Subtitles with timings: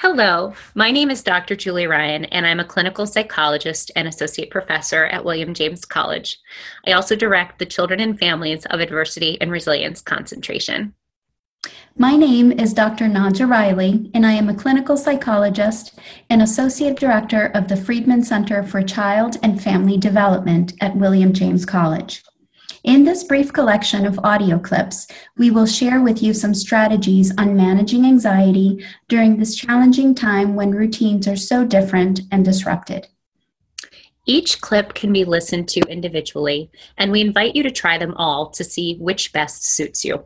[0.00, 1.56] Hello, my name is Dr.
[1.56, 6.38] Julie Ryan, and I'm a clinical psychologist and associate professor at William James College.
[6.86, 10.94] I also direct the Children and Families of Adversity and Resilience concentration.
[11.96, 13.06] My name is Dr.
[13.06, 15.98] Nadja Reilly, and I am a clinical psychologist
[16.30, 21.66] and associate director of the Freedman Center for Child and Family Development at William James
[21.66, 22.22] College.
[22.84, 27.56] In this brief collection of audio clips, we will share with you some strategies on
[27.56, 33.08] managing anxiety during this challenging time when routines are so different and disrupted.
[34.26, 38.50] Each clip can be listened to individually, and we invite you to try them all
[38.50, 40.24] to see which best suits you.